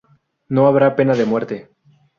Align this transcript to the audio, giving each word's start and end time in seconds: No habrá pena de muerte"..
No 0.47 0.65
habrá 0.65 0.95
pena 0.95 1.13
de 1.13 1.25
muerte".. 1.31 1.69